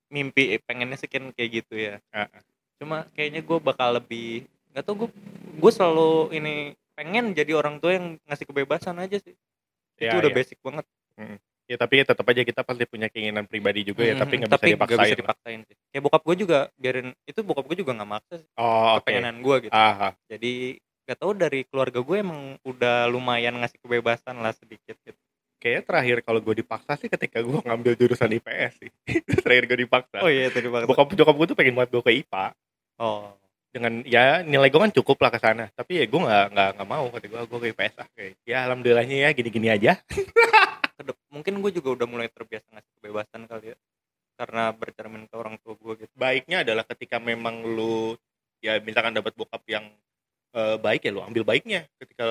[0.10, 1.98] mimpi eh, pengennya sih kan kayak gitu ya.
[2.14, 2.42] Heeh.
[2.80, 5.10] cuma kayaknya gue bakal lebih nggak tau gue
[5.60, 9.36] gue selalu ini pengen jadi orang tua yang ngasih kebebasan aja sih.
[10.00, 10.38] Itu Ya, udah ya.
[10.40, 10.86] basic banget.
[11.70, 14.66] Ya tapi tetap aja kita pasti punya keinginan pribadi juga ya Mhm, tapi nggak bisa
[14.74, 15.20] dipaksain bisa lah.
[15.22, 15.76] dipaksain sih.
[15.94, 18.50] Kayak bokap gue juga biarin itu bokap gue juga nggak maksa sih.
[18.58, 19.74] Oh kepengenan gue gitu.
[19.76, 20.54] Ah jadi
[21.10, 25.18] gak tau dari keluarga gue emang udah lumayan ngasih kebebasan lah sedikit gitu.
[25.58, 28.92] Kayaknya terakhir kalau gue dipaksa sih ketika gue ngambil jurusan IPS sih.
[29.44, 30.22] Terakhir gue dipaksa.
[30.22, 32.46] Oh iya tadi banget bokap bokap gue tuh pengen buat gue ke IPA
[33.02, 33.34] oh.
[33.74, 35.66] Dengan ya nilai gue kan cukup lah ke sana.
[35.74, 37.06] Tapi ya gue nggak nggak nggak mau.
[37.10, 39.98] Kata gue gue ke IPS ah kayak ya alhamdulillahnya ya gini-gini aja.
[41.34, 43.78] Mungkin gue juga udah mulai terbiasa ngasih kebebasan kali ya.
[44.38, 46.14] Karena bercermin ke orang tua gue gitu.
[46.14, 48.14] Baiknya adalah ketika memang lu
[48.62, 49.90] ya misalkan dapat bokap yang
[50.56, 51.86] eh, baik ya lu ambil baiknya.
[52.00, 52.26] Ketika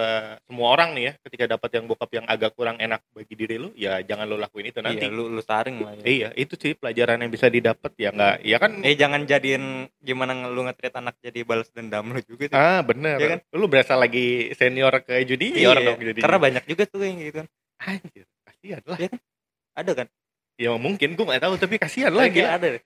[0.47, 3.71] semua orang nih ya ketika dapat yang bokap yang agak kurang enak bagi diri lu
[3.79, 5.07] ya jangan lu lakuin itu nanti.
[5.07, 6.05] Iya lu lu saring lah ya.
[6.05, 7.93] Iya itu sih pelajaran yang bisa didapat.
[7.99, 12.21] Ya nggak ya kan eh jangan jadiin gimana lu nge-treat anak jadi balas dendam lu
[12.25, 12.57] juga sih.
[12.57, 13.19] Ah bener.
[13.19, 13.41] Iya kan?
[13.55, 17.43] lu berasa lagi senior ke junior Iya, dong jadi karena banyak juga tuh yang gitu
[17.45, 17.47] kan.
[17.79, 18.99] Anjir kasihan lah.
[19.79, 20.07] Ada kan?
[20.59, 22.83] Ya mungkin gue nggak tahu tapi kasihan lagi ada deh.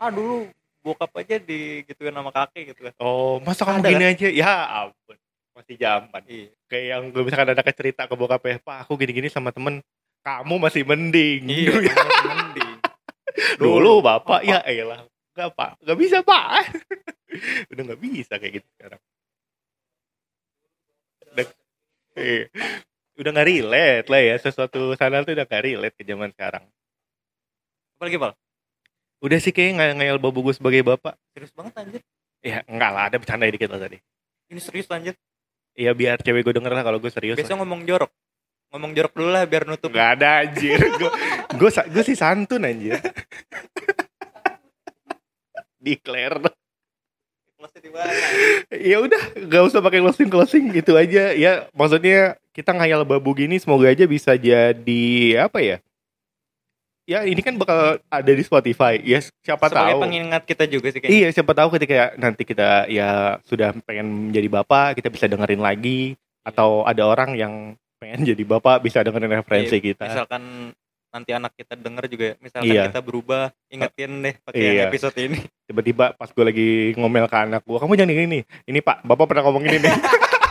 [0.00, 0.48] Ah dulu
[0.82, 2.94] bokap aja digituin sama kakek gitu kan.
[2.98, 4.28] Oh masa kamu gini aja?
[4.28, 4.52] Ya
[4.84, 5.16] ampun
[5.54, 6.22] masih zaman.
[6.26, 6.50] Iya.
[6.66, 9.78] Kayak yang gue misalkan ada cerita ke bokap ya pak aku gini-gini sama temen
[10.26, 11.40] kamu masih mending.
[11.46, 12.76] Iya masih mending.
[13.62, 15.06] Dulu bapak ya elah
[15.38, 15.70] nggak pak.
[15.86, 16.50] Nggak bisa pak.
[17.72, 19.00] Udah nggak bisa kayak gitu sekarang.
[21.32, 21.46] Udah,
[22.20, 22.44] iya.
[23.16, 26.64] udah nggak relate lah ya sesuatu sana tuh udah nggak relate ke zaman sekarang.
[27.96, 28.32] Apa lagi pal
[29.22, 32.02] udah sih kayak ngayal ngayal babu gue sebagai bapak serius banget anjir
[32.42, 33.98] ya enggak lah ada bercanda dikit lah tadi
[34.50, 35.14] ini serius anjir
[35.72, 37.56] Iya biar cewek gue denger lah kalau gue serius lah.
[37.56, 38.12] ngomong jorok
[38.76, 40.76] ngomong jorok dulu lah biar nutup Nggak ada anjir
[41.56, 43.00] Gue gue sih santun anjir
[45.80, 46.52] Declare
[48.72, 53.60] ya udah nggak usah pakai closing closing gitu aja ya maksudnya kita ngayal babu gini
[53.60, 55.04] semoga aja bisa jadi
[55.46, 55.76] apa ya
[57.02, 58.98] ya ini kan bakal ada di Spotify.
[58.98, 60.02] Ya siapa sebagai tahu.
[60.02, 61.16] pengingat kita juga sih kayaknya.
[61.16, 63.10] Iya siapa tahu ketika nanti kita ya
[63.42, 66.14] sudah pengen menjadi bapak kita bisa dengerin lagi.
[66.42, 67.54] Atau ada orang yang
[67.96, 70.04] pengen jadi bapak bisa dengerin referensi Iya, kita.
[70.04, 70.42] misalkan
[71.12, 72.88] nanti anak kita denger juga misalkan Iya.
[72.88, 74.82] kita berubah ingetin deh pakai Iya.
[74.88, 75.38] episode ini.
[75.64, 78.42] Tiba-tiba pas gue lagi ngomel ke anak gue kamu jangan gini nih.
[78.66, 79.78] Ini pak bapak pernah ngomong ini.
[79.78, 79.92] nih